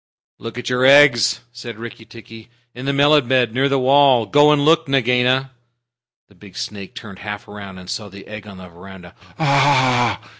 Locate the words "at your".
0.57-0.83